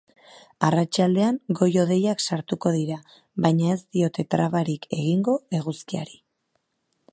[0.67, 2.97] Arratsaldean goi-hodeiak sartuko dira,
[3.47, 6.21] baina ez diote trabarik egingo eguzkiari.